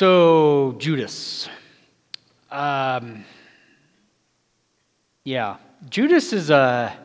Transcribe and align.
So, 0.00 0.76
Judas. 0.78 1.46
Um, 2.50 3.22
yeah, 5.24 5.58
Judas 5.90 6.32
is 6.32 6.48
a. 6.48 6.96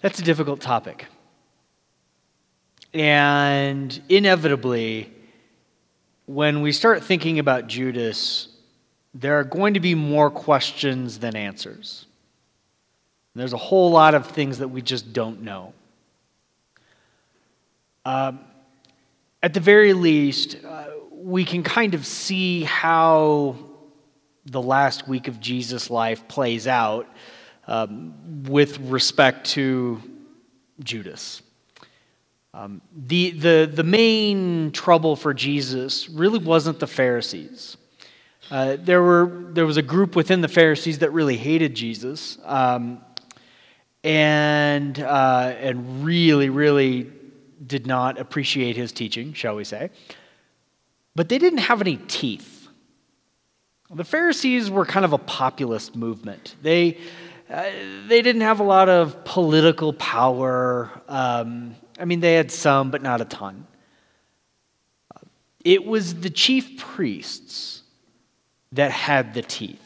That's 0.00 0.20
a 0.20 0.22
difficult 0.22 0.60
topic. 0.60 1.06
And 2.94 4.00
inevitably, 4.08 5.12
when 6.26 6.62
we 6.62 6.70
start 6.70 7.02
thinking 7.02 7.40
about 7.40 7.66
Judas, 7.66 8.46
there 9.12 9.36
are 9.40 9.42
going 9.42 9.74
to 9.74 9.80
be 9.80 9.96
more 9.96 10.30
questions 10.30 11.18
than 11.18 11.34
answers. 11.34 12.06
There's 13.34 13.54
a 13.54 13.56
whole 13.58 13.90
lot 13.90 14.14
of 14.14 14.28
things 14.28 14.58
that 14.58 14.68
we 14.68 14.82
just 14.82 15.12
don't 15.12 15.42
know. 15.42 15.72
Um, 18.04 18.38
at 19.42 19.52
the 19.52 19.58
very 19.58 19.94
least, 19.94 20.56
uh, 20.64 20.90
we 21.22 21.44
can 21.44 21.62
kind 21.62 21.94
of 21.94 22.06
see 22.06 22.64
how 22.64 23.56
the 24.46 24.62
last 24.62 25.06
week 25.06 25.28
of 25.28 25.38
Jesus' 25.38 25.90
life 25.90 26.26
plays 26.28 26.66
out 26.66 27.06
um, 27.66 28.44
with 28.44 28.78
respect 28.80 29.46
to 29.50 30.00
Judas. 30.82 31.42
Um, 32.54 32.80
the, 32.96 33.30
the, 33.30 33.70
the 33.72 33.84
main 33.84 34.72
trouble 34.72 35.14
for 35.14 35.34
Jesus 35.34 36.08
really 36.08 36.38
wasn't 36.38 36.80
the 36.80 36.86
Pharisees. 36.86 37.76
Uh, 38.50 38.76
there, 38.80 39.02
were, 39.02 39.46
there 39.50 39.66
was 39.66 39.76
a 39.76 39.82
group 39.82 40.16
within 40.16 40.40
the 40.40 40.48
Pharisees 40.48 40.98
that 41.00 41.12
really 41.12 41.36
hated 41.36 41.76
Jesus 41.76 42.38
um, 42.44 43.00
and, 44.02 44.98
uh, 44.98 45.54
and 45.60 46.04
really, 46.04 46.48
really 46.48 47.12
did 47.64 47.86
not 47.86 48.18
appreciate 48.18 48.74
his 48.74 48.90
teaching, 48.90 49.32
shall 49.34 49.54
we 49.54 49.64
say. 49.64 49.90
But 51.14 51.28
they 51.28 51.38
didn't 51.38 51.58
have 51.58 51.80
any 51.80 51.96
teeth. 51.96 52.68
The 53.92 54.04
Pharisees 54.04 54.70
were 54.70 54.86
kind 54.86 55.04
of 55.04 55.12
a 55.12 55.18
populist 55.18 55.96
movement. 55.96 56.54
They, 56.62 56.98
uh, 57.50 57.64
they 58.06 58.22
didn't 58.22 58.42
have 58.42 58.60
a 58.60 58.64
lot 58.64 58.88
of 58.88 59.24
political 59.24 59.92
power. 59.92 60.90
Um, 61.08 61.74
I 61.98 62.04
mean, 62.04 62.20
they 62.20 62.34
had 62.34 62.52
some, 62.52 62.90
but 62.90 63.02
not 63.02 63.20
a 63.20 63.24
ton. 63.24 63.66
It 65.64 65.84
was 65.84 66.20
the 66.20 66.30
chief 66.30 66.78
priests 66.78 67.82
that 68.72 68.92
had 68.92 69.34
the 69.34 69.42
teeth. 69.42 69.82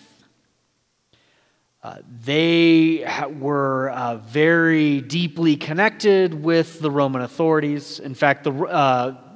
Uh, 1.83 1.99
they 2.25 3.05
were 3.39 3.91
uh, 3.91 4.17
very 4.17 5.01
deeply 5.01 5.57
connected 5.57 6.33
with 6.33 6.81
the 6.81 6.91
Roman 6.91 7.23
authorities. 7.23 8.01
In 8.01 8.15
fact, 8.15 8.45
the, 8.45 8.53
uh, 8.53 9.34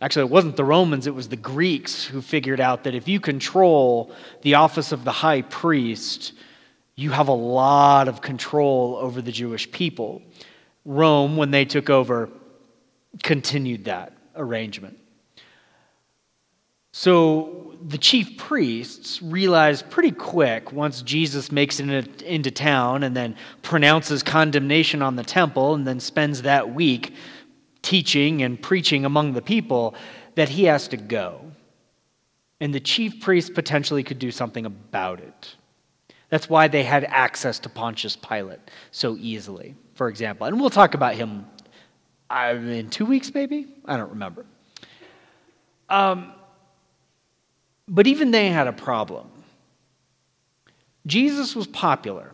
actually, 0.00 0.22
it 0.22 0.30
wasn't 0.30 0.56
the 0.56 0.64
Romans, 0.64 1.06
it 1.06 1.14
was 1.14 1.28
the 1.28 1.36
Greeks 1.36 2.04
who 2.04 2.20
figured 2.20 2.60
out 2.60 2.84
that 2.84 2.94
if 2.94 3.08
you 3.08 3.20
control 3.20 4.12
the 4.42 4.54
office 4.54 4.92
of 4.92 5.04
the 5.04 5.12
high 5.12 5.42
priest, 5.42 6.32
you 6.96 7.10
have 7.10 7.28
a 7.28 7.32
lot 7.32 8.08
of 8.08 8.20
control 8.20 8.96
over 8.96 9.20
the 9.22 9.32
Jewish 9.32 9.70
people. 9.70 10.22
Rome, 10.84 11.36
when 11.36 11.50
they 11.50 11.64
took 11.64 11.90
over, 11.90 12.28
continued 13.22 13.84
that 13.84 14.12
arrangement. 14.34 14.98
So 16.92 17.74
the 17.86 17.98
chief 17.98 18.38
priests 18.38 19.20
realized 19.20 19.90
pretty 19.90 20.12
quick 20.12 20.72
once 20.72 21.02
Jesus 21.02 21.52
makes 21.52 21.78
it 21.78 22.22
into 22.22 22.50
town 22.50 23.02
and 23.02 23.14
then 23.14 23.36
pronounces 23.62 24.22
condemnation 24.22 25.02
on 25.02 25.16
the 25.16 25.22
temple 25.22 25.74
and 25.74 25.86
then 25.86 26.00
spends 26.00 26.42
that 26.42 26.72
week 26.72 27.12
teaching 27.86 28.42
and 28.42 28.60
preaching 28.60 29.04
among 29.04 29.32
the 29.32 29.40
people 29.40 29.94
that 30.34 30.48
he 30.48 30.64
has 30.64 30.88
to 30.88 30.96
go. 30.96 31.40
And 32.60 32.74
the 32.74 32.80
chief 32.80 33.20
priests 33.20 33.48
potentially 33.48 34.02
could 34.02 34.18
do 34.18 34.32
something 34.32 34.66
about 34.66 35.20
it. 35.20 35.54
That's 36.28 36.50
why 36.50 36.66
they 36.66 36.82
had 36.82 37.04
access 37.04 37.60
to 37.60 37.68
Pontius 37.68 38.16
Pilate 38.16 38.58
so 38.90 39.16
easily, 39.20 39.76
for 39.94 40.08
example. 40.08 40.48
And 40.48 40.60
we'll 40.60 40.68
talk 40.68 40.94
about 40.94 41.14
him 41.14 41.46
in 42.28 42.90
two 42.90 43.06
weeks, 43.06 43.32
maybe? 43.32 43.68
I 43.84 43.96
don't 43.96 44.10
remember. 44.10 44.44
Um, 45.88 46.32
but 47.86 48.08
even 48.08 48.32
they 48.32 48.48
had 48.48 48.66
a 48.66 48.72
problem. 48.72 49.30
Jesus 51.06 51.54
was 51.54 51.68
popular, 51.68 52.32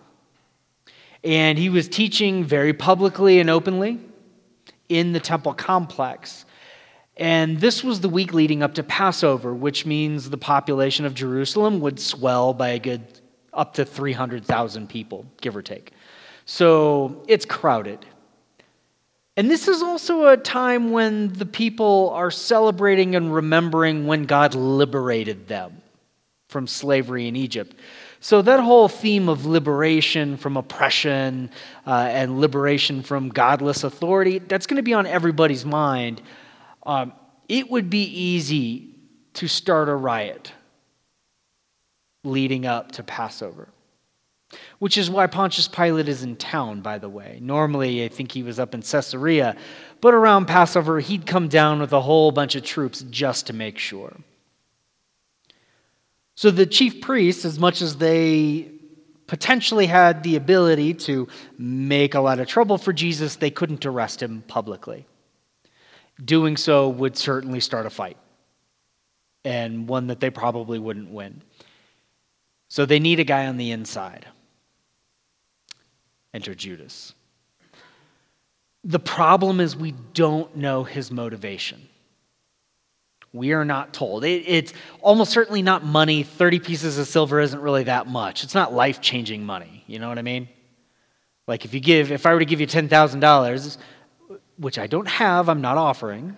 and 1.22 1.58
he 1.58 1.68
was 1.68 1.88
teaching 1.88 2.42
very 2.42 2.72
publicly 2.72 3.38
and 3.38 3.50
openly 3.50 4.00
in 4.98 5.12
the 5.12 5.20
temple 5.20 5.54
complex. 5.54 6.44
And 7.16 7.60
this 7.60 7.84
was 7.84 8.00
the 8.00 8.08
week 8.08 8.32
leading 8.32 8.62
up 8.62 8.74
to 8.74 8.82
Passover, 8.82 9.52
which 9.54 9.84
means 9.84 10.30
the 10.30 10.38
population 10.38 11.04
of 11.04 11.14
Jerusalem 11.14 11.80
would 11.80 12.00
swell 12.00 12.54
by 12.54 12.70
a 12.70 12.78
good 12.78 13.02
up 13.52 13.74
to 13.74 13.84
300,000 13.84 14.88
people, 14.88 15.26
give 15.40 15.54
or 15.54 15.62
take. 15.62 15.92
So 16.46 17.22
it's 17.28 17.44
crowded. 17.44 18.06
And 19.36 19.50
this 19.50 19.68
is 19.68 19.82
also 19.82 20.28
a 20.28 20.36
time 20.36 20.90
when 20.90 21.32
the 21.32 21.46
people 21.46 22.10
are 22.10 22.30
celebrating 22.30 23.14
and 23.14 23.32
remembering 23.32 24.06
when 24.06 24.24
God 24.24 24.54
liberated 24.54 25.48
them 25.48 25.82
from 26.48 26.66
slavery 26.66 27.28
in 27.28 27.36
Egypt. 27.36 27.74
So, 28.24 28.40
that 28.40 28.60
whole 28.60 28.86
theme 28.86 29.28
of 29.28 29.46
liberation 29.46 30.36
from 30.36 30.56
oppression 30.56 31.50
uh, 31.84 32.06
and 32.08 32.40
liberation 32.40 33.02
from 33.02 33.30
godless 33.30 33.82
authority, 33.82 34.38
that's 34.38 34.68
going 34.68 34.76
to 34.76 34.82
be 34.84 34.94
on 34.94 35.06
everybody's 35.06 35.66
mind. 35.66 36.22
Um, 36.86 37.14
it 37.48 37.68
would 37.68 37.90
be 37.90 38.04
easy 38.04 38.94
to 39.34 39.48
start 39.48 39.88
a 39.88 39.96
riot 39.96 40.52
leading 42.22 42.64
up 42.64 42.92
to 42.92 43.02
Passover. 43.02 43.66
Which 44.78 44.96
is 44.96 45.10
why 45.10 45.26
Pontius 45.26 45.66
Pilate 45.66 46.08
is 46.08 46.22
in 46.22 46.36
town, 46.36 46.80
by 46.80 46.98
the 46.98 47.08
way. 47.08 47.40
Normally, 47.42 48.04
I 48.04 48.08
think 48.08 48.30
he 48.30 48.44
was 48.44 48.60
up 48.60 48.72
in 48.72 48.82
Caesarea, 48.82 49.56
but 50.00 50.14
around 50.14 50.46
Passover, 50.46 51.00
he'd 51.00 51.26
come 51.26 51.48
down 51.48 51.80
with 51.80 51.92
a 51.92 52.00
whole 52.00 52.30
bunch 52.30 52.54
of 52.54 52.62
troops 52.62 53.04
just 53.10 53.48
to 53.48 53.52
make 53.52 53.78
sure. 53.78 54.14
So 56.34 56.50
the 56.50 56.66
chief 56.66 57.00
priests, 57.00 57.44
as 57.44 57.58
much 57.58 57.82
as 57.82 57.96
they 57.96 58.70
potentially 59.26 59.86
had 59.86 60.22
the 60.22 60.36
ability 60.36 60.94
to 60.94 61.28
make 61.58 62.14
a 62.14 62.20
lot 62.20 62.40
of 62.40 62.48
trouble 62.48 62.78
for 62.78 62.92
Jesus, 62.92 63.36
they 63.36 63.50
couldn't 63.50 63.86
arrest 63.86 64.22
him 64.22 64.42
publicly. 64.48 65.06
Doing 66.22 66.56
so 66.56 66.88
would 66.88 67.16
certainly 67.16 67.60
start 67.60 67.86
a 67.86 67.90
fight, 67.90 68.16
and 69.44 69.88
one 69.88 70.08
that 70.08 70.20
they 70.20 70.30
probably 70.30 70.78
wouldn't 70.78 71.10
win. 71.10 71.42
So 72.68 72.86
they 72.86 72.98
need 72.98 73.20
a 73.20 73.24
guy 73.24 73.46
on 73.46 73.56
the 73.56 73.70
inside. 73.70 74.26
Enter 76.34 76.54
Judas. 76.54 77.14
The 78.84 78.98
problem 78.98 79.60
is 79.60 79.76
we 79.76 79.92
don't 80.12 80.56
know 80.56 80.82
his 80.82 81.10
motivation. 81.10 81.88
We 83.32 83.52
are 83.52 83.64
not 83.64 83.94
told. 83.94 84.24
It, 84.24 84.44
it's 84.46 84.72
almost 85.00 85.32
certainly 85.32 85.62
not 85.62 85.84
money. 85.84 86.22
30 86.22 86.58
pieces 86.60 86.98
of 86.98 87.06
silver 87.06 87.40
isn't 87.40 87.60
really 87.60 87.84
that 87.84 88.06
much. 88.06 88.44
It's 88.44 88.54
not 88.54 88.74
life 88.74 89.00
changing 89.00 89.44
money. 89.44 89.84
You 89.86 89.98
know 89.98 90.08
what 90.08 90.18
I 90.18 90.22
mean? 90.22 90.48
Like 91.46 91.64
if 91.64 91.74
you 91.74 91.80
give, 91.80 92.12
if 92.12 92.26
I 92.26 92.34
were 92.34 92.40
to 92.40 92.44
give 92.44 92.60
you 92.60 92.66
$10,000, 92.66 93.78
which 94.58 94.78
I 94.78 94.86
don't 94.86 95.08
have, 95.08 95.48
I'm 95.48 95.60
not 95.60 95.76
offering, 95.76 96.36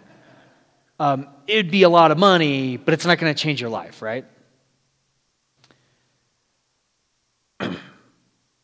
um, 1.01 1.27
it'd 1.47 1.71
be 1.71 1.83
a 1.83 1.89
lot 1.89 2.11
of 2.11 2.19
money, 2.19 2.77
but 2.77 2.95
it's 2.95 3.05
not 3.05 3.19
going 3.19 3.35
to 3.35 3.41
change 3.41 3.61
your 3.61 3.71
life, 3.71 4.03
right? 4.03 4.25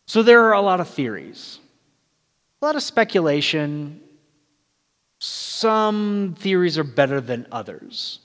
So 0.07 0.25
there 0.25 0.47
are 0.47 0.55
a 0.55 0.61
lot 0.61 0.81
of 0.81 0.89
theories, 0.89 1.61
a 2.61 2.67
lot 2.67 2.75
of 2.75 2.83
speculation. 2.83 4.01
Some 5.21 6.35
theories 6.39 6.79
are 6.79 6.85
better 6.85 7.21
than 7.21 7.47
others 7.53 8.21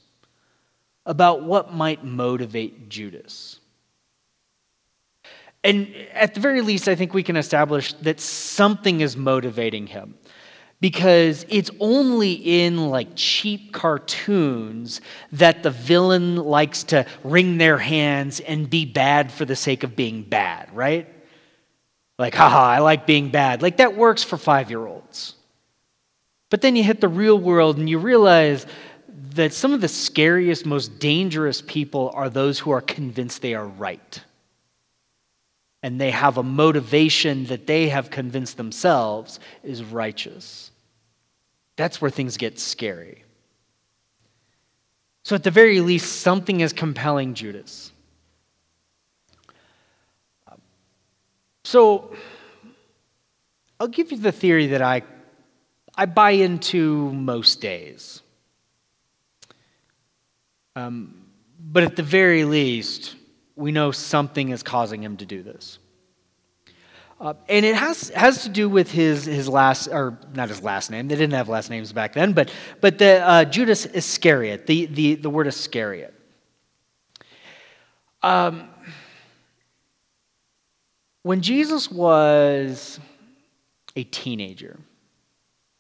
about 1.05 1.43
what 1.43 1.73
might 1.73 2.05
motivate 2.05 2.87
Judas. 2.87 3.59
And 5.61 5.93
at 6.13 6.35
the 6.35 6.39
very 6.39 6.61
least, 6.61 6.87
I 6.87 6.95
think 6.95 7.13
we 7.13 7.21
can 7.21 7.35
establish 7.35 7.91
that 7.95 8.21
something 8.21 9.01
is 9.01 9.17
motivating 9.17 9.87
him. 9.87 10.15
Because 10.79 11.45
it's 11.49 11.69
only 11.81 12.31
in 12.33 12.89
like 12.89 13.09
cheap 13.15 13.73
cartoons 13.73 15.01
that 15.33 15.63
the 15.63 15.71
villain 15.71 16.37
likes 16.37 16.83
to 16.85 17.05
wring 17.23 17.57
their 17.57 17.77
hands 17.77 18.39
and 18.39 18.69
be 18.69 18.85
bad 18.85 19.31
for 19.31 19.43
the 19.43 19.55
sake 19.55 19.83
of 19.83 19.97
being 19.97 20.23
bad, 20.23 20.73
right? 20.73 21.09
Like, 22.17 22.35
haha, 22.35 22.59
I 22.59 22.79
like 22.79 23.05
being 23.05 23.31
bad. 23.31 23.61
Like, 23.61 23.77
that 23.77 23.97
works 23.97 24.23
for 24.23 24.37
five 24.37 24.69
year 24.69 24.85
olds. 24.85 25.35
But 26.55 26.61
then 26.61 26.77
you 26.77 26.85
hit 26.85 27.01
the 27.01 27.09
real 27.09 27.37
world 27.37 27.77
and 27.77 27.89
you 27.89 27.99
realize 27.99 28.65
that 29.33 29.51
some 29.51 29.73
of 29.73 29.81
the 29.81 29.89
scariest, 29.89 30.65
most 30.65 30.99
dangerous 30.99 31.61
people 31.61 32.13
are 32.13 32.29
those 32.29 32.59
who 32.59 32.71
are 32.71 32.79
convinced 32.79 33.41
they 33.41 33.55
are 33.55 33.67
right. 33.67 34.23
And 35.83 35.99
they 35.99 36.11
have 36.11 36.37
a 36.37 36.43
motivation 36.43 37.43
that 37.47 37.67
they 37.67 37.89
have 37.89 38.09
convinced 38.09 38.55
themselves 38.55 39.41
is 39.65 39.83
righteous. 39.83 40.71
That's 41.75 41.99
where 41.99 42.09
things 42.09 42.37
get 42.37 42.57
scary. 42.57 43.25
So, 45.23 45.35
at 45.35 45.43
the 45.43 45.51
very 45.51 45.81
least, 45.81 46.21
something 46.21 46.61
is 46.61 46.71
compelling 46.71 47.33
Judas. 47.33 47.91
So, 51.65 52.15
I'll 53.77 53.89
give 53.89 54.13
you 54.13 54.17
the 54.19 54.31
theory 54.31 54.67
that 54.67 54.81
I, 54.81 55.01
I 55.97 56.05
buy 56.05 56.31
into 56.31 57.11
most 57.11 57.61
days. 57.61 58.21
Um, 60.75 61.25
but 61.59 61.83
at 61.83 61.95
the 61.95 62.03
very 62.03 62.43
least, 62.43 63.15
we 63.55 63.71
know 63.71 63.91
something 63.91 64.49
is 64.49 64.61
causing 64.61 65.01
him 65.01 65.17
to 65.17 65.25
do 65.25 65.41
this. 65.41 65.79
Uh, 67.19 67.33
and 67.47 67.65
it 67.65 67.75
has, 67.75 68.09
has 68.09 68.43
to 68.43 68.49
do 68.49 68.67
with 68.67 68.91
his, 68.91 69.23
his 69.23 69.47
last, 69.47 69.87
or 69.87 70.19
not 70.33 70.49
his 70.49 70.61
last 70.61 70.91
name, 70.91 71.07
they 71.07 71.15
didn't 71.15 71.33
have 71.33 71.47
last 71.47 71.69
names 71.69 71.93
back 71.93 72.13
then, 72.13 72.33
but, 72.33 72.51
but 72.81 72.97
the 72.97 73.25
uh, 73.25 73.45
Judas 73.45 73.85
Iscariot, 73.85 74.67
the, 74.67 74.87
the, 74.87 75.15
the 75.15 75.29
word 75.29 75.47
Iscariot. 75.47 76.13
Um, 78.21 78.67
when 81.23 81.41
Jesus 81.41 81.89
was 81.89 82.99
a 83.95 84.03
teenager, 84.03 84.77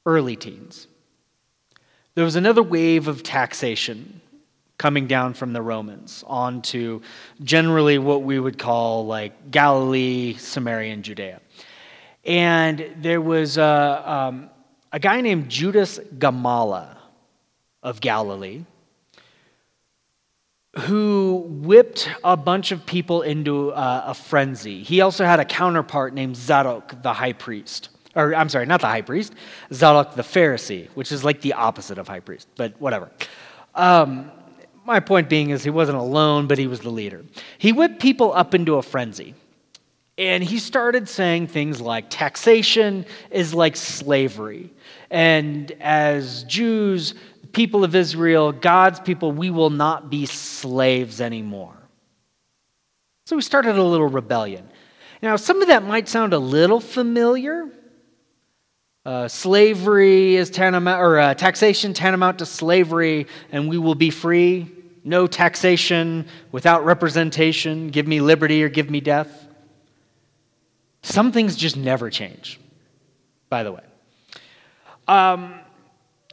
early 0.05 0.35
teens, 0.35 0.87
there 2.15 2.23
was 2.23 2.35
another 2.35 2.63
wave 2.63 3.07
of 3.07 3.23
taxation 3.23 4.21
coming 4.77 5.07
down 5.07 5.33
from 5.33 5.53
the 5.53 5.61
Romans 5.61 6.23
onto 6.27 7.01
generally 7.43 7.97
what 7.97 8.23
we 8.23 8.39
would 8.39 8.57
call 8.57 9.05
like 9.05 9.51
Galilee, 9.51 10.35
Samaria, 10.37 10.93
and 10.93 11.03
Judea. 11.03 11.41
And 12.25 12.93
there 12.97 13.21
was 13.21 13.57
a, 13.57 14.03
um, 14.05 14.49
a 14.91 14.99
guy 14.99 15.21
named 15.21 15.49
Judas 15.49 15.99
Gamala 16.17 16.97
of 17.83 18.01
Galilee 18.01 18.65
who 20.79 21.45
whipped 21.47 22.09
a 22.23 22.35
bunch 22.35 22.71
of 22.71 22.85
people 22.85 23.21
into 23.21 23.69
a, 23.71 24.05
a 24.07 24.13
frenzy. 24.13 24.83
He 24.83 24.99
also 25.01 25.23
had 25.25 25.39
a 25.39 25.45
counterpart 25.45 26.13
named 26.13 26.35
Zadok, 26.35 27.01
the 27.01 27.13
high 27.13 27.33
priest. 27.33 27.89
Or, 28.15 28.33
I'm 28.33 28.49
sorry, 28.49 28.65
not 28.65 28.81
the 28.81 28.87
high 28.87 29.01
priest, 29.01 29.33
Zadok 29.73 30.15
the 30.15 30.21
Pharisee, 30.21 30.87
which 30.95 31.11
is 31.11 31.23
like 31.23 31.41
the 31.41 31.53
opposite 31.53 31.97
of 31.97 32.07
high 32.07 32.21
priest, 32.21 32.47
but 32.55 32.79
whatever. 32.79 33.11
Um, 33.73 34.31
my 34.85 34.99
point 34.99 35.29
being 35.29 35.49
is 35.49 35.63
he 35.63 35.69
wasn't 35.69 35.97
alone, 35.97 36.47
but 36.47 36.57
he 36.57 36.67
was 36.67 36.79
the 36.79 36.89
leader. 36.89 37.25
He 37.57 37.71
whipped 37.71 37.99
people 37.99 38.31
up 38.33 38.53
into 38.53 38.75
a 38.75 38.81
frenzy. 38.81 39.35
And 40.17 40.41
he 40.41 40.59
started 40.59 41.09
saying 41.09 41.47
things 41.47 41.81
like 41.81 42.05
taxation 42.09 43.05
is 43.31 43.53
like 43.53 43.75
slavery. 43.75 44.71
And 45.09 45.71
as 45.81 46.45
Jews, 46.45 47.15
people 47.51 47.83
of 47.83 47.95
Israel, 47.95 48.53
God's 48.53 48.99
people, 49.01 49.33
we 49.33 49.49
will 49.49 49.69
not 49.69 50.09
be 50.09 50.25
slaves 50.25 51.19
anymore. 51.19 51.75
So 53.25 53.35
we 53.35 53.41
started 53.41 53.75
a 53.75 53.83
little 53.83 54.07
rebellion. 54.07 54.69
Now, 55.21 55.35
some 55.35 55.61
of 55.61 55.67
that 55.67 55.83
might 55.83 56.07
sound 56.07 56.33
a 56.33 56.39
little 56.39 56.79
familiar. 56.79 57.69
Uh, 59.05 59.27
slavery 59.27 60.35
is 60.35 60.49
tantamount, 60.49 60.99
or 60.99 61.19
uh, 61.19 61.33
taxation 61.35 61.93
tantamount 61.93 62.39
to 62.39 62.45
slavery, 62.45 63.27
and 63.51 63.69
we 63.69 63.77
will 63.77 63.95
be 63.95 64.09
free 64.09 64.71
no 65.05 65.27
taxation, 65.27 66.25
without 66.51 66.83
representation, 66.83 67.89
give 67.89 68.07
me 68.07 68.19
liberty 68.19 68.63
or 68.63 68.69
give 68.69 68.89
me 68.89 68.99
death. 68.99 69.47
Some 71.03 71.31
things 71.31 71.55
just 71.55 71.77
never 71.77 72.09
change, 72.09 72.59
by 73.47 73.61
the 73.61 73.71
way. 73.71 73.83
Um, 75.07 75.59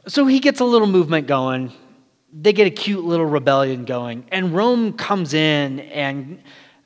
so 0.07 0.25
he 0.25 0.39
gets 0.39 0.59
a 0.59 0.65
little 0.65 0.87
movement 0.87 1.27
going. 1.27 1.71
They 2.33 2.51
get 2.51 2.65
a 2.65 2.71
cute 2.71 3.05
little 3.05 3.27
rebellion 3.27 3.85
going. 3.85 4.25
And 4.31 4.55
Rome 4.55 4.93
comes 4.93 5.35
in 5.35 5.79
and, 5.79 6.41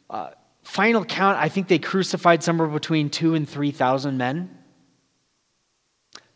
uh, 0.10 0.32
final 0.64 1.06
count, 1.06 1.38
I 1.38 1.48
think 1.48 1.70
they 1.70 1.80
crucified 1.80 2.44
somewhere 2.44 2.68
between 2.68 3.10
two 3.10 3.34
and 3.34 3.48
3,000 3.48 4.18
men. 4.18 4.57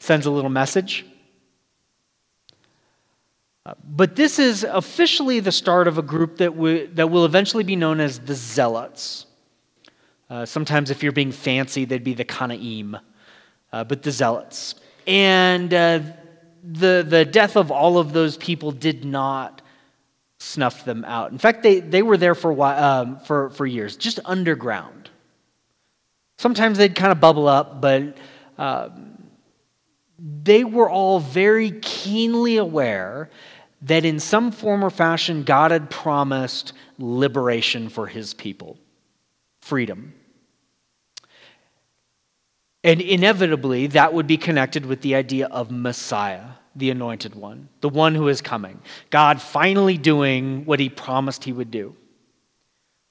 Sends 0.02 0.26
a 0.26 0.32
little 0.32 0.50
message. 0.50 1.06
But 3.86 4.16
this 4.16 4.40
is 4.40 4.64
officially 4.64 5.42
the 5.42 5.52
start 5.52 5.88
of 5.88 6.00
a 6.00 6.02
group 6.02 6.38
that, 6.38 6.56
w- 6.56 6.90
that 6.96 7.12
will 7.12 7.24
eventually 7.24 7.64
be 7.64 7.76
known 7.76 8.00
as 8.00 8.18
the 8.18 8.34
Zealots. 8.34 9.28
Uh, 10.28 10.44
sometimes, 10.44 10.90
if 10.90 11.04
you're 11.04 11.12
being 11.12 11.32
fancy, 11.32 11.86
they'd 11.86 12.04
be 12.04 12.16
the 12.16 12.26
Kanaim, 12.26 13.00
uh, 13.72 13.84
but 13.84 14.02
the 14.02 14.10
Zealots. 14.10 14.74
And 15.06 15.72
uh, 15.72 16.00
the, 16.64 17.06
the 17.08 17.24
death 17.24 17.56
of 17.56 17.70
all 17.70 18.00
of 18.00 18.12
those 18.12 18.38
people 18.38 18.72
did 18.72 19.06
not 19.06 19.62
snuff 20.40 20.84
them 20.84 21.06
out. 21.06 21.32
In 21.32 21.38
fact, 21.38 21.62
they, 21.62 21.80
they 21.80 22.02
were 22.02 22.18
there 22.18 22.34
for, 22.34 22.60
um, 22.66 23.20
for, 23.20 23.52
for 23.52 23.68
years, 23.68 23.98
just 23.98 24.20
underground. 24.26 25.12
Sometimes 26.40 26.80
they'd 26.80 26.96
kind 26.96 27.12
of 27.12 27.20
bubble 27.20 27.48
up, 27.48 27.82
but 27.82 28.18
um, 28.58 29.11
they 30.22 30.64
were 30.64 30.90
all 30.90 31.20
very 31.20 31.72
keenly 31.82 32.58
aware 32.58 33.30
that 33.82 34.06
in 34.06 34.20
some 34.20 34.52
form 34.52 34.86
or 34.86 34.92
fashion 34.92 35.44
God 35.44 35.72
had 35.72 35.90
promised 35.90 36.74
liberation 37.00 37.90
for 37.90 38.06
his 38.06 38.34
people, 38.34 38.78
freedom. 39.62 40.14
And 42.84 43.02
inevitably, 43.02 43.88
that 43.88 44.14
would 44.14 44.28
be 44.28 44.38
connected 44.38 44.86
with 44.86 45.02
the 45.02 45.16
idea 45.16 45.48
of 45.48 45.72
Messiah, 45.72 46.46
the 46.76 46.92
anointed 46.92 47.34
one, 47.34 47.70
the 47.82 47.90
one 47.90 48.14
who 48.14 48.28
is 48.28 48.42
coming. 48.42 48.80
God 49.10 49.42
finally 49.42 49.98
doing 49.98 50.66
what 50.66 50.80
he 50.80 50.90
promised 50.90 51.44
he 51.44 51.54
would 51.54 51.72
do. 51.72 51.96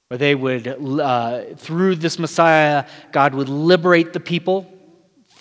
Where 0.07 0.17
they 0.17 0.35
would, 0.35 0.67
uh, 0.67 1.55
through 1.55 1.95
this 1.95 2.19
Messiah, 2.19 2.85
God 3.11 3.33
would 3.33 3.49
liberate 3.49 4.13
the 4.13 4.19
people 4.19 4.70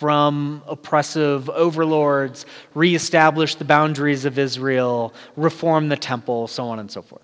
from 0.00 0.62
oppressive 0.66 1.50
overlords, 1.50 2.46
reestablish 2.74 3.56
the 3.56 3.66
boundaries 3.66 4.24
of 4.24 4.38
Israel, 4.38 5.12
reform 5.36 5.90
the 5.90 5.96
temple, 5.96 6.48
so 6.48 6.64
on 6.64 6.78
and 6.78 6.90
so 6.90 7.02
forth. 7.02 7.22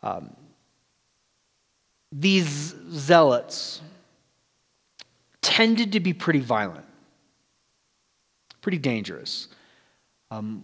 Um, 0.00 0.30
these 2.12 2.72
zealots 2.92 3.82
tended 5.42 5.90
to 5.94 5.98
be 5.98 6.12
pretty 6.12 6.38
violent, 6.38 6.86
pretty 8.60 8.78
dangerous. 8.78 9.48
Um, 10.30 10.62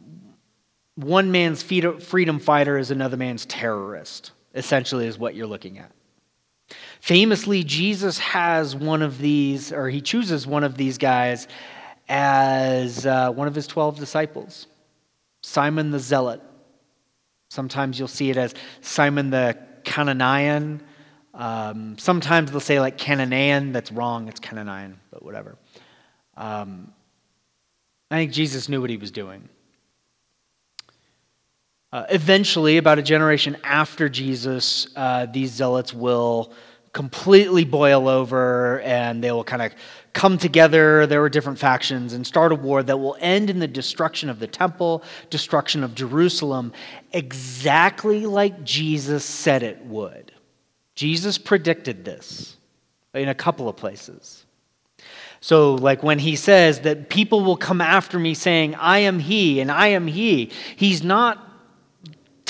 one 0.94 1.32
man's 1.32 1.64
freedom 1.64 2.38
fighter 2.38 2.78
is 2.78 2.92
another 2.92 3.16
man's 3.16 3.44
terrorist, 3.44 4.30
essentially, 4.54 5.08
is 5.08 5.18
what 5.18 5.34
you're 5.34 5.48
looking 5.48 5.78
at. 5.78 5.90
Famously, 7.06 7.62
Jesus 7.62 8.18
has 8.18 8.74
one 8.74 9.00
of 9.00 9.18
these, 9.18 9.72
or 9.72 9.88
he 9.88 10.00
chooses 10.00 10.44
one 10.44 10.64
of 10.64 10.76
these 10.76 10.98
guys 10.98 11.46
as 12.08 13.06
uh, 13.06 13.30
one 13.30 13.46
of 13.46 13.54
his 13.54 13.68
12 13.68 14.00
disciples 14.00 14.66
Simon 15.40 15.92
the 15.92 16.00
Zealot. 16.00 16.40
Sometimes 17.48 17.96
you'll 17.96 18.08
see 18.08 18.30
it 18.30 18.36
as 18.36 18.56
Simon 18.80 19.30
the 19.30 19.56
Cananaean. 19.84 20.80
Um, 21.32 21.96
sometimes 21.96 22.50
they'll 22.50 22.58
say 22.58 22.80
like 22.80 22.98
Cananaean. 22.98 23.72
That's 23.72 23.92
wrong. 23.92 24.26
It's 24.26 24.40
Cananaean, 24.40 24.94
but 25.12 25.24
whatever. 25.24 25.56
Um, 26.36 26.92
I 28.10 28.16
think 28.16 28.32
Jesus 28.32 28.68
knew 28.68 28.80
what 28.80 28.90
he 28.90 28.96
was 28.96 29.12
doing. 29.12 29.48
Uh, 31.92 32.04
eventually, 32.10 32.78
about 32.78 32.98
a 32.98 33.02
generation 33.02 33.56
after 33.62 34.08
Jesus, 34.08 34.88
uh, 34.96 35.26
these 35.26 35.52
zealots 35.52 35.94
will 35.94 36.52
completely 36.96 37.62
boil 37.62 38.08
over 38.08 38.80
and 38.80 39.22
they 39.22 39.30
will 39.30 39.44
kind 39.44 39.60
of 39.60 39.70
come 40.14 40.38
together. 40.38 41.06
There 41.06 41.20
were 41.20 41.28
different 41.28 41.58
factions 41.58 42.14
and 42.14 42.26
start 42.26 42.52
a 42.52 42.54
war 42.54 42.82
that 42.82 42.96
will 42.96 43.18
end 43.20 43.50
in 43.50 43.58
the 43.58 43.68
destruction 43.68 44.30
of 44.30 44.38
the 44.38 44.46
temple, 44.46 45.02
destruction 45.28 45.84
of 45.84 45.94
Jerusalem, 45.94 46.72
exactly 47.12 48.24
like 48.24 48.64
Jesus 48.64 49.26
said 49.26 49.62
it 49.62 49.84
would. 49.84 50.32
Jesus 50.94 51.36
predicted 51.36 52.06
this 52.06 52.56
in 53.12 53.28
a 53.28 53.34
couple 53.34 53.68
of 53.68 53.76
places. 53.76 54.46
So, 55.40 55.74
like 55.74 56.02
when 56.02 56.18
he 56.18 56.34
says 56.34 56.80
that 56.80 57.10
people 57.10 57.42
will 57.44 57.58
come 57.58 57.82
after 57.82 58.18
me 58.18 58.32
saying, 58.32 58.74
I 58.76 59.00
am 59.00 59.18
he 59.18 59.60
and 59.60 59.70
I 59.70 59.88
am 59.88 60.06
he, 60.06 60.50
he's 60.76 61.04
not 61.04 61.45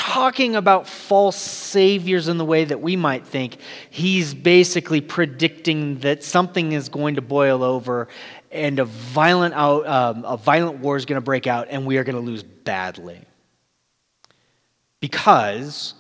talking 0.07 0.55
about 0.55 0.87
false 0.87 1.37
saviors 1.37 2.29
in 2.29 2.39
the 2.39 2.45
way 2.45 2.65
that 2.65 2.81
we 2.81 2.95
might 2.95 3.27
think. 3.27 3.59
He's 3.91 4.35
basically 4.35 5.01
predicting 5.01 5.99
that 5.99 6.23
something 6.23 6.71
is 6.71 6.89
going 6.89 7.17
to 7.17 7.23
boil 7.23 7.65
over 7.65 8.07
and 8.53 8.79
a 8.79 8.85
violent, 8.85 9.55
out, 9.55 9.85
um, 9.85 10.25
a 10.25 10.37
violent 10.37 10.79
war 10.79 10.97
is 10.97 11.07
going 11.07 11.21
to 11.21 11.25
break 11.25 11.49
out 11.49 11.67
and 11.71 11.87
we 11.87 11.99
are 11.99 12.05
going 12.05 12.15
to 12.15 12.23
lose 12.23 12.45
badly. 12.45 13.21
Because 15.01 15.95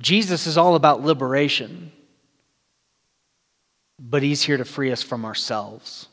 Jesus 0.00 0.46
is 0.46 0.56
all 0.56 0.76
about 0.76 1.02
liberation, 1.02 1.90
but 3.98 4.22
he's 4.22 4.42
here 4.42 4.58
to 4.58 4.64
free 4.64 4.92
us 4.92 5.02
from 5.02 5.24
ourselves, 5.24 6.06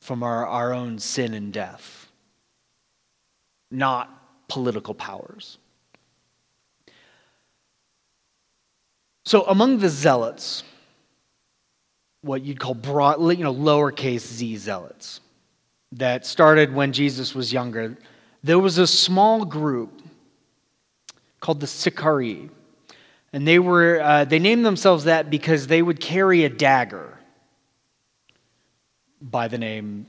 from 0.00 0.22
our, 0.22 0.46
our 0.46 0.72
own 0.72 0.98
sin 0.98 1.34
and 1.34 1.52
death, 1.52 2.10
not 3.70 4.48
political 4.48 4.94
powers. 4.94 5.58
So 9.26 9.42
among 9.42 9.78
the 9.78 9.88
zealots, 9.88 10.62
what 12.22 12.42
you'd 12.44 12.60
call 12.60 12.74
broad, 12.74 13.20
you 13.36 13.42
know, 13.42 13.52
lowercase 13.52 14.20
z 14.20 14.56
zealots 14.56 15.20
that 15.92 16.24
started 16.24 16.72
when 16.72 16.92
Jesus 16.92 17.34
was 17.34 17.52
younger, 17.52 17.98
there 18.44 18.60
was 18.60 18.78
a 18.78 18.86
small 18.86 19.44
group 19.44 20.00
called 21.40 21.58
the 21.58 21.66
Sicarii. 21.66 22.50
And 23.32 23.46
they, 23.48 23.58
were, 23.58 24.00
uh, 24.00 24.24
they 24.26 24.38
named 24.38 24.64
themselves 24.64 25.04
that 25.04 25.28
because 25.28 25.66
they 25.66 25.82
would 25.82 25.98
carry 25.98 26.44
a 26.44 26.48
dagger 26.48 27.18
by 29.20 29.48
the 29.48 29.58
name 29.58 30.06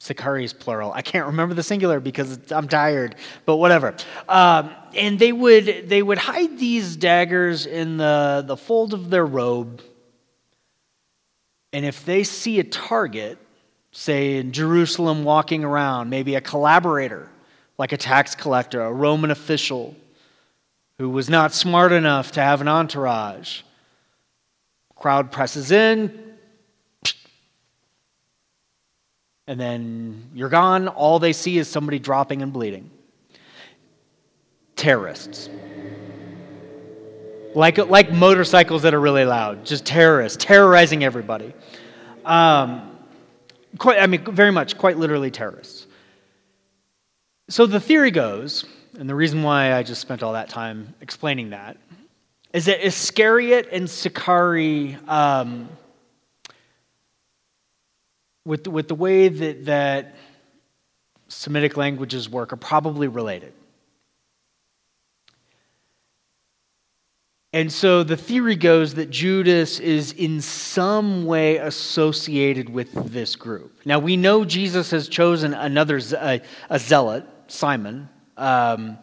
Sicarii 0.00 0.48
plural. 0.48 0.92
I 0.92 1.02
can't 1.02 1.26
remember 1.26 1.54
the 1.54 1.62
singular 1.62 2.00
because 2.00 2.38
I'm 2.50 2.68
tired, 2.68 3.16
but 3.44 3.56
whatever. 3.56 3.94
Um, 4.30 4.70
and 4.94 5.18
they 5.18 5.30
would, 5.30 5.90
they 5.90 6.02
would 6.02 6.16
hide 6.16 6.58
these 6.58 6.96
daggers 6.96 7.66
in 7.66 7.98
the, 7.98 8.42
the 8.46 8.56
fold 8.56 8.94
of 8.94 9.10
their 9.10 9.26
robe. 9.26 9.82
And 11.74 11.84
if 11.84 12.06
they 12.06 12.24
see 12.24 12.58
a 12.58 12.64
target, 12.64 13.36
say 13.92 14.38
in 14.38 14.52
Jerusalem 14.52 15.22
walking 15.22 15.64
around, 15.64 16.08
maybe 16.08 16.34
a 16.34 16.40
collaborator, 16.40 17.28
like 17.76 17.92
a 17.92 17.98
tax 17.98 18.34
collector, 18.34 18.80
a 18.80 18.90
Roman 18.90 19.30
official 19.30 19.94
who 20.96 21.10
was 21.10 21.28
not 21.28 21.52
smart 21.52 21.92
enough 21.92 22.32
to 22.32 22.40
have 22.40 22.62
an 22.62 22.68
entourage, 22.68 23.62
crowd 24.96 25.30
presses 25.30 25.70
in, 25.70 26.29
and 29.50 29.58
then 29.58 30.30
you're 30.32 30.48
gone. 30.48 30.86
All 30.86 31.18
they 31.18 31.32
see 31.32 31.58
is 31.58 31.66
somebody 31.66 31.98
dropping 31.98 32.40
and 32.40 32.52
bleeding. 32.52 32.88
Terrorists. 34.76 35.50
Like, 37.56 37.78
like 37.78 38.12
motorcycles 38.12 38.82
that 38.82 38.94
are 38.94 39.00
really 39.00 39.24
loud, 39.24 39.66
just 39.66 39.84
terrorists, 39.84 40.38
terrorizing 40.40 41.02
everybody. 41.02 41.52
Um, 42.24 42.96
quite, 43.76 43.98
I 43.98 44.06
mean, 44.06 44.24
very 44.24 44.52
much, 44.52 44.78
quite 44.78 44.98
literally 44.98 45.32
terrorists. 45.32 45.88
So 47.48 47.66
the 47.66 47.80
theory 47.80 48.12
goes, 48.12 48.64
and 49.00 49.10
the 49.10 49.16
reason 49.16 49.42
why 49.42 49.74
I 49.74 49.82
just 49.82 50.00
spent 50.00 50.22
all 50.22 50.34
that 50.34 50.48
time 50.48 50.94
explaining 51.00 51.50
that, 51.50 51.76
is 52.52 52.66
that 52.66 52.86
Iscariot 52.86 53.70
and 53.72 53.90
Sicarii 53.90 54.96
um, 55.08 55.68
with, 58.50 58.66
with 58.66 58.88
the 58.88 58.96
way 58.96 59.28
that, 59.28 59.66
that 59.66 60.16
Semitic 61.28 61.76
languages 61.76 62.28
work, 62.28 62.52
are 62.52 62.56
probably 62.56 63.06
related. 63.06 63.52
And 67.52 67.70
so 67.72 68.02
the 68.02 68.16
theory 68.16 68.56
goes 68.56 68.94
that 68.94 69.10
Judas 69.10 69.78
is 69.78 70.12
in 70.12 70.40
some 70.40 71.26
way 71.26 71.58
associated 71.58 72.68
with 72.68 72.92
this 73.12 73.36
group. 73.36 73.72
Now 73.84 74.00
we 74.00 74.16
know 74.16 74.44
Jesus 74.44 74.90
has 74.90 75.08
chosen 75.08 75.54
another 75.54 76.00
a, 76.18 76.40
a 76.68 76.78
zealot, 76.80 77.24
Simon. 77.46 78.08
Um, 78.36 78.98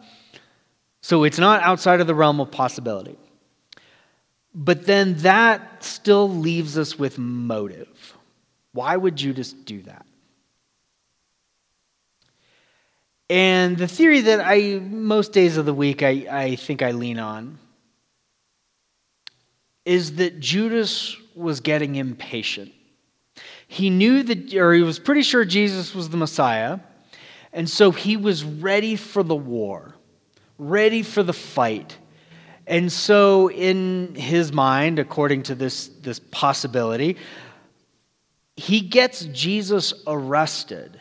so 1.00 1.24
it's 1.24 1.38
not 1.38 1.62
outside 1.62 2.02
of 2.02 2.06
the 2.06 2.14
realm 2.14 2.38
of 2.38 2.50
possibility. 2.50 3.16
But 4.54 4.84
then 4.84 5.14
that 5.18 5.82
still 5.82 6.28
leaves 6.28 6.76
us 6.76 6.98
with 6.98 7.16
motive. 7.16 8.17
Why 8.78 8.96
would 8.96 9.16
Judas 9.16 9.52
do 9.52 9.82
that? 9.82 10.06
And 13.28 13.76
the 13.76 13.88
theory 13.88 14.20
that 14.20 14.40
I, 14.40 14.78
most 14.78 15.32
days 15.32 15.56
of 15.56 15.66
the 15.66 15.74
week, 15.74 16.04
I, 16.04 16.26
I 16.30 16.54
think 16.54 16.80
I 16.80 16.92
lean 16.92 17.18
on 17.18 17.58
is 19.84 20.14
that 20.14 20.38
Judas 20.38 21.16
was 21.34 21.58
getting 21.58 21.96
impatient. 21.96 22.70
He 23.66 23.90
knew 23.90 24.22
that, 24.22 24.54
or 24.54 24.72
he 24.72 24.82
was 24.82 25.00
pretty 25.00 25.22
sure 25.22 25.44
Jesus 25.44 25.92
was 25.92 26.10
the 26.10 26.16
Messiah, 26.16 26.78
and 27.52 27.68
so 27.68 27.90
he 27.90 28.16
was 28.16 28.44
ready 28.44 28.94
for 28.94 29.24
the 29.24 29.34
war, 29.34 29.96
ready 30.56 31.02
for 31.02 31.24
the 31.24 31.32
fight. 31.32 31.98
And 32.68 32.92
so, 32.92 33.50
in 33.50 34.14
his 34.14 34.52
mind, 34.52 35.00
according 35.00 35.42
to 35.44 35.56
this, 35.56 35.88
this 35.88 36.20
possibility, 36.20 37.16
he 38.58 38.80
gets 38.80 39.24
Jesus 39.26 39.94
arrested 40.04 40.98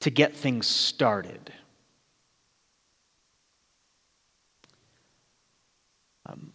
to 0.00 0.08
get 0.08 0.34
things 0.34 0.66
started. 0.66 1.52
Um, 6.24 6.54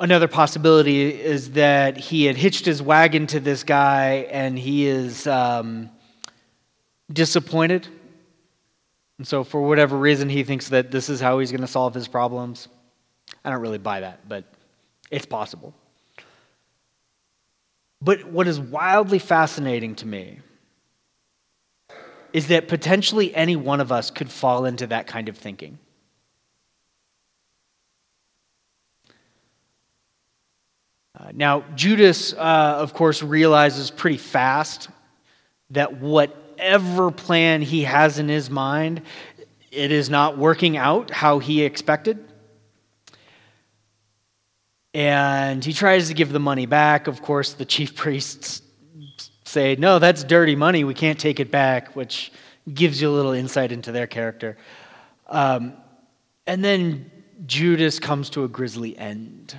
another 0.00 0.26
possibility 0.26 1.10
is 1.10 1.50
that 1.50 1.98
he 1.98 2.24
had 2.24 2.38
hitched 2.38 2.64
his 2.64 2.80
wagon 2.80 3.26
to 3.26 3.40
this 3.40 3.62
guy 3.62 4.26
and 4.30 4.58
he 4.58 4.86
is 4.86 5.26
um, 5.26 5.90
disappointed. 7.12 7.86
And 9.18 9.28
so, 9.28 9.44
for 9.44 9.60
whatever 9.60 9.98
reason, 9.98 10.30
he 10.30 10.44
thinks 10.44 10.70
that 10.70 10.90
this 10.90 11.10
is 11.10 11.20
how 11.20 11.40
he's 11.40 11.50
going 11.50 11.60
to 11.60 11.66
solve 11.66 11.92
his 11.92 12.08
problems. 12.08 12.68
I 13.44 13.50
don't 13.50 13.60
really 13.60 13.76
buy 13.76 14.00
that, 14.00 14.26
but 14.26 14.44
it's 15.10 15.26
possible. 15.26 15.74
But 18.00 18.24
what 18.24 18.46
is 18.46 18.60
wildly 18.60 19.18
fascinating 19.18 19.94
to 19.96 20.06
me 20.06 20.40
is 22.32 22.48
that 22.48 22.68
potentially 22.68 23.34
any 23.34 23.56
one 23.56 23.80
of 23.80 23.90
us 23.90 24.10
could 24.10 24.30
fall 24.30 24.64
into 24.64 24.86
that 24.88 25.06
kind 25.06 25.28
of 25.28 25.36
thinking. 25.36 25.78
Uh, 31.18 31.32
now, 31.34 31.64
Judas, 31.74 32.32
uh, 32.34 32.76
of 32.78 32.94
course, 32.94 33.22
realizes 33.22 33.90
pretty 33.90 34.18
fast 34.18 34.88
that 35.70 36.00
whatever 36.00 37.10
plan 37.10 37.60
he 37.60 37.82
has 37.82 38.18
in 38.18 38.28
his 38.28 38.48
mind, 38.48 39.02
it 39.72 39.90
is 39.90 40.08
not 40.08 40.38
working 40.38 40.76
out 40.76 41.10
how 41.10 41.40
he 41.40 41.62
expected. 41.62 42.27
And 44.94 45.64
he 45.64 45.72
tries 45.72 46.08
to 46.08 46.14
give 46.14 46.32
the 46.32 46.40
money 46.40 46.66
back. 46.66 47.06
Of 47.06 47.22
course, 47.22 47.52
the 47.52 47.64
chief 47.64 47.94
priests 48.02 48.62
say, 49.44 49.76
No, 49.76 49.98
that's 49.98 50.24
dirty 50.24 50.56
money. 50.56 50.84
We 50.84 50.94
can't 50.94 51.18
take 51.18 51.40
it 51.40 51.50
back, 51.50 51.94
which 51.94 52.32
gives 52.72 53.00
you 53.00 53.08
a 53.08 53.14
little 53.14 53.32
insight 53.32 53.72
into 53.72 53.92
their 53.92 54.06
character. 54.06 54.56
Um, 55.26 55.74
and 56.46 56.64
then 56.64 57.10
Judas 57.46 57.98
comes 57.98 58.30
to 58.30 58.44
a 58.44 58.48
grisly 58.48 58.96
end. 58.98 59.58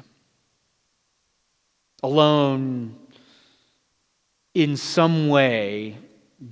Alone, 2.02 2.96
in 4.54 4.78
some 4.78 5.28
way, 5.28 5.98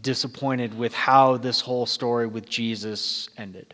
disappointed 0.02 0.78
with 0.78 0.94
how 0.94 1.38
this 1.38 1.62
whole 1.62 1.86
story 1.86 2.28
with 2.28 2.48
Jesus 2.48 3.30
ended. 3.38 3.74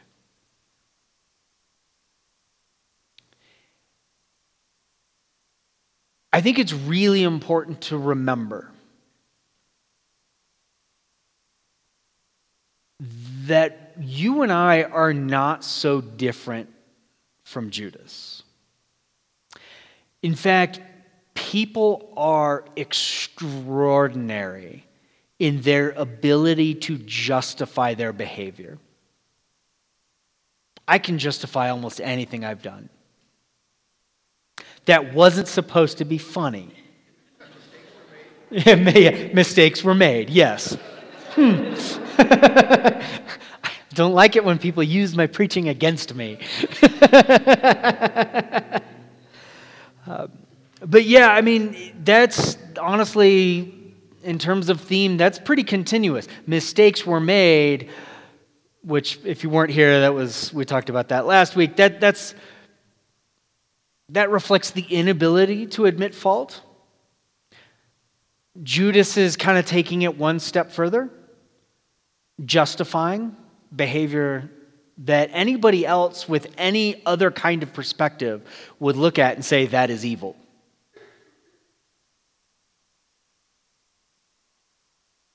I 6.33 6.41
think 6.41 6.57
it's 6.57 6.73
really 6.73 7.21
important 7.21 7.81
to 7.81 7.97
remember 7.97 8.71
that 13.45 13.93
you 13.99 14.41
and 14.41 14.51
I 14.51 14.81
are 14.83 15.13
not 15.13 15.63
so 15.63 16.01
different 16.01 16.73
from 17.43 17.69
Judas. 17.69 18.41
In 20.23 20.33
fact, 20.33 20.81
people 21.35 22.11
are 22.17 22.65
extraordinary 22.75 24.87
in 25.37 25.61
their 25.61 25.91
ability 25.91 26.73
to 26.75 26.97
justify 26.97 27.93
their 27.93 28.11
behavior. 28.11 28.79
I 30.87 30.97
can 30.97 31.19
justify 31.19 31.69
almost 31.69 32.01
anything 32.01 32.43
I've 32.43 32.63
done 32.63 32.89
that 34.85 35.13
wasn't 35.13 35.47
supposed 35.47 35.99
to 35.99 36.05
be 36.05 36.17
funny. 36.17 36.73
Mistakes 38.51 39.83
were 39.83 39.95
made, 39.95 40.29
yes. 40.29 40.77
Hmm. 41.31 41.73
I 42.19 43.01
don't 43.93 44.13
like 44.13 44.35
it 44.35 44.45
when 44.45 44.59
people 44.59 44.83
use 44.83 45.15
my 45.15 45.27
preaching 45.27 45.69
against 45.69 46.13
me. 46.13 46.37
uh, 47.01 48.79
but 50.85 51.05
yeah, 51.05 51.29
I 51.29 51.41
mean, 51.41 51.93
that's 52.03 52.57
honestly, 52.79 53.93
in 54.23 54.37
terms 54.37 54.69
of 54.69 54.81
theme, 54.81 55.17
that's 55.17 55.39
pretty 55.39 55.63
continuous. 55.63 56.27
Mistakes 56.45 57.05
were 57.05 57.19
made, 57.19 57.89
which, 58.83 59.19
if 59.23 59.43
you 59.43 59.49
weren't 59.49 59.71
here, 59.71 60.01
that 60.01 60.13
was, 60.13 60.53
we 60.53 60.65
talked 60.65 60.89
about 60.89 61.09
that 61.09 61.25
last 61.25 61.55
week. 61.55 61.77
That, 61.77 61.99
that's 61.99 62.35
that 64.09 64.29
reflects 64.29 64.71
the 64.71 64.83
inability 64.83 65.67
to 65.67 65.85
admit 65.85 66.13
fault. 66.13 66.61
Judas 68.61 69.17
is 69.17 69.35
kind 69.35 69.57
of 69.57 69.65
taking 69.65 70.03
it 70.03 70.17
one 70.17 70.39
step 70.39 70.71
further, 70.71 71.09
justifying 72.45 73.35
behavior 73.75 74.49
that 74.99 75.29
anybody 75.33 75.85
else 75.85 76.29
with 76.29 76.53
any 76.57 77.03
other 77.05 77.31
kind 77.31 77.63
of 77.63 77.73
perspective 77.73 78.41
would 78.79 78.95
look 78.95 79.17
at 79.17 79.35
and 79.35 79.43
say 79.43 79.65
that 79.67 79.89
is 79.89 80.05
evil. 80.05 80.35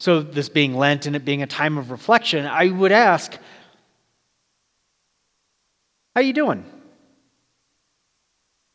So, 0.00 0.22
this 0.22 0.48
being 0.48 0.76
Lent 0.76 1.06
and 1.06 1.16
it 1.16 1.24
being 1.24 1.42
a 1.42 1.46
time 1.46 1.76
of 1.76 1.90
reflection, 1.90 2.46
I 2.46 2.68
would 2.68 2.92
ask, 2.92 3.36
How 6.14 6.20
you 6.20 6.32
doing? 6.32 6.64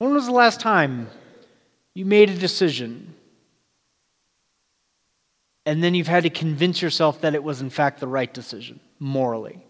When 0.04 0.14
was 0.14 0.26
the 0.26 0.34
last 0.34 0.60
time 0.60 1.08
you 1.94 2.04
made 2.04 2.30
a 2.30 2.36
decision 2.36 3.16
and 5.66 5.82
then 5.82 5.96
you've 5.96 6.10
had 6.10 6.24
to 6.24 6.30
convince 6.30 6.82
yourself 6.82 7.22
that 7.22 7.36
it 7.36 7.42
was, 7.42 7.62
in 7.62 7.70
fact, 7.70 8.02
the 8.02 8.08
right 8.08 8.32
decision 8.34 8.82
morally? 9.00 9.66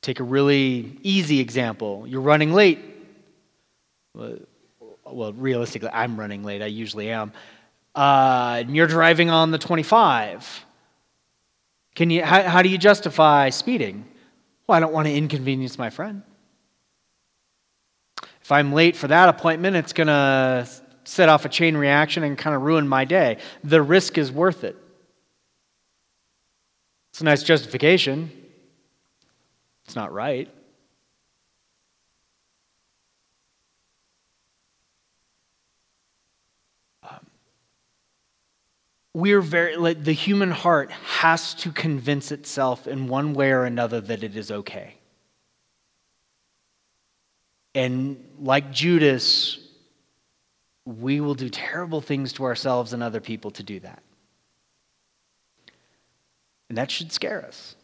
Take 0.00 0.20
a 0.20 0.22
really 0.22 0.98
easy 1.02 1.40
example. 1.40 2.06
You're 2.06 2.22
running 2.22 2.54
late. 2.54 2.78
Well, 4.14 5.34
realistically, 5.34 5.90
I'm 5.92 6.18
running 6.18 6.42
late. 6.42 6.62
I 6.62 6.68
usually 6.68 7.10
am. 7.10 7.34
Uh, 7.94 8.62
and 8.64 8.74
you're 8.74 8.86
driving 8.86 9.28
on 9.28 9.50
the 9.50 9.58
25. 9.58 10.64
Can 11.94 12.08
you, 12.08 12.24
how, 12.24 12.44
how 12.44 12.62
do 12.62 12.70
you 12.70 12.78
justify 12.78 13.50
speeding? 13.50 14.06
Well, 14.66 14.78
I 14.78 14.80
don't 14.80 14.94
want 14.94 15.06
to 15.06 15.14
inconvenience 15.14 15.76
my 15.76 15.90
friend. 15.90 16.22
If 18.50 18.54
I'm 18.54 18.72
late 18.72 18.96
for 18.96 19.06
that 19.06 19.28
appointment, 19.28 19.76
it's 19.76 19.92
going 19.92 20.08
to 20.08 20.68
set 21.04 21.28
off 21.28 21.44
a 21.44 21.48
chain 21.48 21.76
reaction 21.76 22.24
and 22.24 22.36
kind 22.36 22.56
of 22.56 22.62
ruin 22.62 22.88
my 22.88 23.04
day. 23.04 23.36
The 23.62 23.80
risk 23.80 24.18
is 24.18 24.32
worth 24.32 24.64
it. 24.64 24.76
It's 27.12 27.20
a 27.20 27.24
nice 27.24 27.44
justification. 27.44 28.28
It's 29.84 29.94
not 29.94 30.12
right. 30.12 30.48
Um, 37.08 37.24
we're 39.14 39.42
very 39.42 39.76
like, 39.76 40.02
the 40.02 40.10
human 40.10 40.50
heart 40.50 40.90
has 40.90 41.54
to 41.54 41.70
convince 41.70 42.32
itself 42.32 42.88
in 42.88 43.06
one 43.06 43.32
way 43.32 43.52
or 43.52 43.62
another 43.62 44.00
that 44.00 44.24
it 44.24 44.34
is 44.34 44.50
okay 44.50 44.96
and 47.74 48.22
like 48.40 48.72
judas 48.72 49.58
we 50.84 51.20
will 51.20 51.34
do 51.34 51.48
terrible 51.48 52.00
things 52.00 52.32
to 52.32 52.44
ourselves 52.44 52.92
and 52.92 53.02
other 53.02 53.20
people 53.20 53.50
to 53.50 53.62
do 53.62 53.80
that 53.80 54.02
and 56.68 56.78
that 56.78 56.90
should 56.90 57.12
scare 57.12 57.44
us 57.44 57.76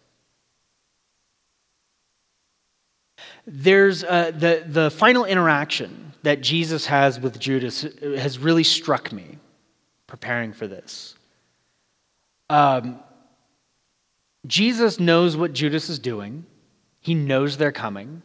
There's 3.47 4.03
uh, 4.03 4.33
the, 4.33 4.65
the 4.67 4.91
final 4.91 5.25
interaction 5.25 6.13
that 6.23 6.41
Jesus 6.41 6.87
has 6.87 7.21
with 7.21 7.39
Judas 7.39 7.83
has 8.03 8.39
really 8.39 8.65
struck 8.65 9.13
me 9.13 9.39
preparing 10.09 10.53
for 10.53 10.67
this. 10.67 11.15
Um, 12.51 12.99
Jesus 14.47 14.99
knows 14.99 15.37
what 15.37 15.53
Judas 15.53 15.89
is 15.89 15.99
doing, 15.99 16.45
he 17.01 17.15
knows 17.15 17.57
they're 17.57 17.73
coming. 17.73 18.23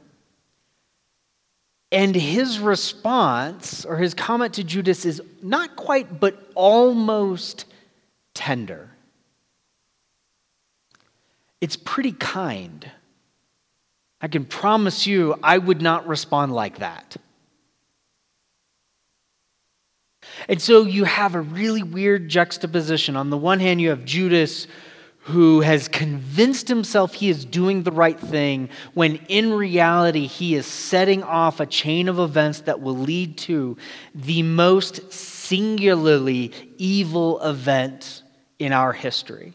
And 1.91 2.15
his 2.15 2.59
response 2.59 3.83
or 3.83 3.97
his 3.97 4.13
comment 4.13 4.53
to 4.53 4.63
Judas 4.63 5.05
is 5.05 5.21
not 5.41 5.75
quite, 5.75 6.19
but 6.19 6.51
almost 6.55 7.65
tender. 8.33 8.89
It's 11.59 11.75
pretty 11.75 12.13
kind. 12.13 12.89
I 14.21 14.27
can 14.27 14.45
promise 14.45 15.05
you 15.05 15.35
I 15.43 15.57
would 15.57 15.81
not 15.81 16.07
respond 16.07 16.53
like 16.53 16.79
that. 16.79 17.17
And 20.47 20.61
so 20.61 20.83
you 20.83 21.03
have 21.03 21.35
a 21.35 21.41
really 21.41 21.83
weird 21.83 22.29
juxtaposition. 22.29 23.15
On 23.15 23.29
the 23.29 23.37
one 23.37 23.59
hand, 23.59 23.81
you 23.81 23.89
have 23.89 24.05
Judas 24.05 24.67
who 25.25 25.61
has 25.61 25.87
convinced 25.87 26.67
himself 26.67 27.13
he 27.13 27.29
is 27.29 27.45
doing 27.45 27.83
the 27.83 27.91
right 27.91 28.19
thing 28.19 28.69
when 28.93 29.17
in 29.27 29.53
reality 29.53 30.25
he 30.25 30.55
is 30.55 30.65
setting 30.65 31.21
off 31.21 31.59
a 31.59 31.65
chain 31.65 32.09
of 32.09 32.17
events 32.17 32.61
that 32.61 32.81
will 32.81 32.97
lead 32.97 33.37
to 33.37 33.77
the 34.15 34.41
most 34.41 35.13
singularly 35.13 36.51
evil 36.77 37.39
event 37.41 38.23
in 38.57 38.73
our 38.73 38.93
history. 38.93 39.53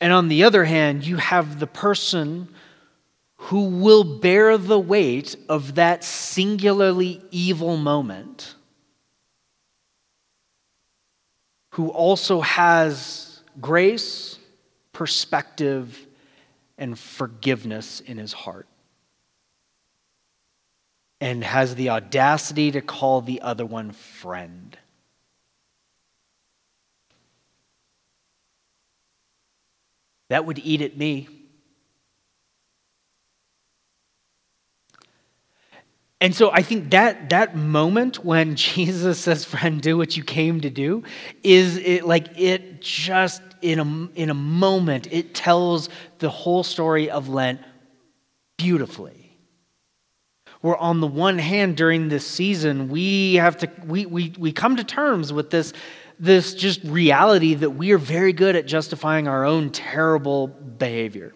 And 0.00 0.12
on 0.12 0.28
the 0.28 0.44
other 0.44 0.64
hand, 0.64 1.06
you 1.06 1.16
have 1.16 1.60
the 1.60 1.66
person 1.66 2.48
who 3.36 3.64
will 3.64 4.18
bear 4.18 4.56
the 4.56 4.78
weight 4.78 5.36
of 5.48 5.74
that 5.74 6.04
singularly 6.04 7.22
evil 7.30 7.76
moment, 7.76 8.54
who 11.70 11.88
also 11.88 12.40
has 12.40 13.42
grace, 13.60 14.38
perspective, 14.92 16.06
and 16.76 16.98
forgiveness 16.98 18.00
in 18.00 18.18
his 18.18 18.32
heart, 18.32 18.66
and 21.20 21.44
has 21.44 21.74
the 21.74 21.90
audacity 21.90 22.70
to 22.70 22.80
call 22.80 23.20
the 23.20 23.40
other 23.42 23.66
one 23.66 23.92
friend. 23.92 24.76
That 30.28 30.46
would 30.46 30.58
eat 30.60 30.80
at 30.80 30.96
me. 30.96 31.28
And 36.20 36.34
so 36.34 36.50
I 36.50 36.62
think 36.62 36.90
that 36.90 37.30
that 37.30 37.56
moment 37.56 38.24
when 38.24 38.54
Jesus 38.56 39.18
says, 39.18 39.44
"Friend, 39.44 39.80
do 39.80 39.96
what 39.96 40.16
you 40.16 40.22
came 40.22 40.60
to 40.60 40.70
do," 40.70 41.02
is 41.42 41.76
it 41.76 42.04
like 42.04 42.38
it 42.38 42.80
just 42.80 43.42
in 43.62 43.78
a 43.78 44.18
in 44.18 44.30
a 44.30 44.34
moment 44.34 45.08
it 45.10 45.34
tells 45.34 45.88
the 46.18 46.30
whole 46.30 46.62
story 46.62 47.10
of 47.10 47.28
Lent 47.28 47.60
beautifully. 48.56 49.16
Where 50.60 50.76
on 50.76 51.00
the 51.00 51.06
one 51.06 51.38
hand 51.38 51.78
during 51.78 52.08
this 52.08 52.26
season 52.26 52.90
we 52.90 53.36
have 53.36 53.56
to 53.58 53.70
we 53.86 54.04
we 54.04 54.34
we 54.38 54.52
come 54.52 54.76
to 54.76 54.84
terms 54.84 55.32
with 55.32 55.50
this 55.50 55.72
this 56.18 56.52
just 56.52 56.84
reality 56.84 57.54
that 57.54 57.70
we 57.70 57.92
are 57.92 57.98
very 57.98 58.34
good 58.34 58.54
at 58.54 58.66
justifying 58.66 59.26
our 59.26 59.46
own 59.46 59.70
terrible 59.70 60.48
behavior, 60.48 61.32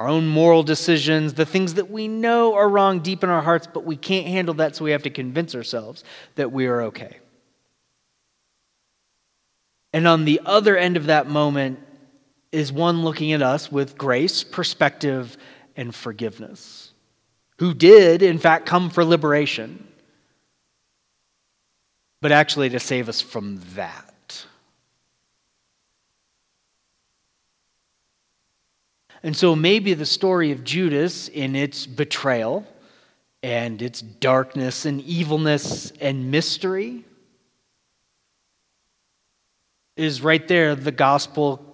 our 0.00 0.08
own 0.08 0.26
moral 0.26 0.62
decisions, 0.62 1.34
the 1.34 1.44
things 1.44 1.74
that 1.74 1.90
we 1.90 2.08
know 2.08 2.54
are 2.54 2.70
wrong 2.70 3.00
deep 3.00 3.22
in 3.22 3.28
our 3.28 3.42
hearts, 3.42 3.68
but 3.70 3.84
we 3.84 3.96
can't 3.96 4.26
handle 4.26 4.54
that, 4.54 4.74
so 4.74 4.82
we 4.82 4.92
have 4.92 5.02
to 5.02 5.10
convince 5.10 5.54
ourselves 5.54 6.04
that 6.36 6.50
we 6.50 6.66
are 6.66 6.80
okay. 6.80 7.18
And 9.92 10.08
on 10.08 10.24
the 10.24 10.40
other 10.46 10.74
end 10.74 10.96
of 10.96 11.06
that 11.06 11.28
moment 11.28 11.80
is 12.50 12.72
one 12.72 13.04
looking 13.04 13.32
at 13.32 13.42
us 13.42 13.70
with 13.70 13.98
grace, 13.98 14.42
perspective, 14.42 15.36
and 15.76 15.94
forgiveness, 15.94 16.92
who 17.58 17.74
did, 17.74 18.22
in 18.22 18.38
fact, 18.38 18.64
come 18.64 18.88
for 18.88 19.04
liberation 19.04 19.86
but 22.20 22.32
actually 22.32 22.68
to 22.70 22.80
save 22.80 23.08
us 23.08 23.20
from 23.20 23.60
that. 23.74 24.09
And 29.22 29.36
so 29.36 29.54
maybe 29.54 29.94
the 29.94 30.06
story 30.06 30.50
of 30.52 30.64
Judas 30.64 31.28
in 31.28 31.54
its 31.54 31.86
betrayal 31.86 32.66
and 33.42 33.80
its 33.82 34.00
darkness 34.00 34.86
and 34.86 35.00
evilness 35.02 35.92
and 36.00 36.30
mystery 36.30 37.04
is 39.96 40.22
right 40.22 40.46
there, 40.48 40.74
the 40.74 40.92
gospel 40.92 41.66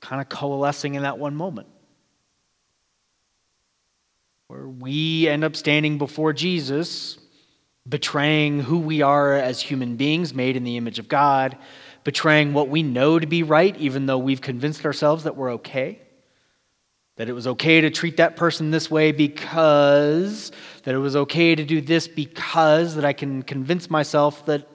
kind 0.00 0.22
of 0.22 0.28
coalescing 0.28 0.94
in 0.94 1.02
that 1.02 1.18
one 1.18 1.34
moment. 1.34 1.68
Where 4.46 4.66
we 4.66 5.28
end 5.28 5.44
up 5.44 5.56
standing 5.56 5.98
before 5.98 6.32
Jesus 6.32 7.18
betraying 7.88 8.60
who 8.60 8.78
we 8.78 9.02
are 9.02 9.34
as 9.34 9.60
human 9.60 9.96
beings 9.96 10.34
made 10.34 10.56
in 10.56 10.64
the 10.64 10.76
image 10.76 10.98
of 10.98 11.08
God, 11.08 11.56
betraying 12.04 12.52
what 12.52 12.68
we 12.68 12.82
know 12.82 13.18
to 13.18 13.26
be 13.26 13.42
right, 13.42 13.76
even 13.76 14.06
though 14.06 14.18
we've 14.18 14.40
convinced 14.40 14.84
ourselves 14.84 15.24
that 15.24 15.36
we're 15.36 15.52
okay. 15.52 15.98
That 17.18 17.28
it 17.28 17.34
was 17.34 17.46
okay 17.46 17.80
to 17.82 17.90
treat 17.90 18.16
that 18.16 18.34
person 18.36 18.70
this 18.70 18.90
way 18.90 19.12
because, 19.12 20.50
that 20.84 20.94
it 20.94 20.98
was 20.98 21.14
okay 21.14 21.54
to 21.54 21.64
do 21.64 21.80
this 21.80 22.08
because, 22.08 22.94
that 22.94 23.04
I 23.04 23.12
can 23.12 23.42
convince 23.42 23.90
myself 23.90 24.46
that 24.46 24.66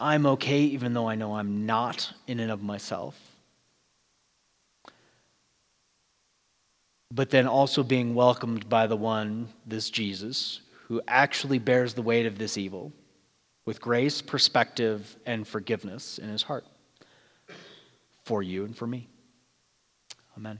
I'm 0.00 0.26
okay 0.26 0.60
even 0.60 0.92
though 0.92 1.08
I 1.08 1.14
know 1.14 1.36
I'm 1.36 1.64
not 1.64 2.12
in 2.26 2.40
and 2.40 2.50
of 2.50 2.62
myself. 2.62 3.18
But 7.12 7.30
then 7.30 7.46
also 7.46 7.82
being 7.82 8.14
welcomed 8.14 8.68
by 8.68 8.86
the 8.86 8.96
one, 8.96 9.48
this 9.64 9.88
Jesus, 9.88 10.60
who 10.88 11.00
actually 11.06 11.58
bears 11.58 11.94
the 11.94 12.02
weight 12.02 12.26
of 12.26 12.36
this 12.36 12.58
evil 12.58 12.92
with 13.64 13.80
grace, 13.80 14.22
perspective, 14.22 15.16
and 15.24 15.46
forgiveness 15.46 16.18
in 16.18 16.28
his 16.28 16.42
heart. 16.42 16.64
for 18.24 18.42
you 18.42 18.64
and 18.64 18.76
for 18.76 18.88
me. 18.88 19.08
Amen. 20.36 20.58